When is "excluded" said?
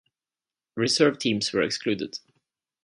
1.61-2.17